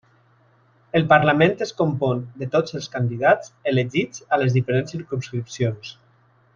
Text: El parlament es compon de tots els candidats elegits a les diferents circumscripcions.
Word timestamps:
El 0.99 1.03
parlament 1.11 1.53
es 1.65 1.73
compon 1.81 2.23
de 2.41 2.49
tots 2.57 2.77
els 2.81 2.89
candidats 2.97 3.53
elegits 3.75 4.27
a 4.39 4.43
les 4.45 4.57
diferents 4.59 4.99
circumscripcions. 4.99 5.95